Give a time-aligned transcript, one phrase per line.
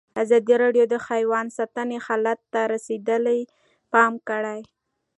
[0.21, 3.39] ازادي راډیو د حیوان ساتنه حالت ته رسېدلي
[3.91, 4.59] پام کړی.